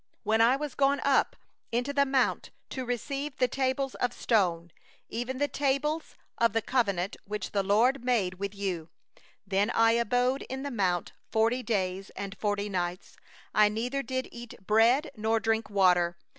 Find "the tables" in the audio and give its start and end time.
3.37-3.93, 5.37-6.15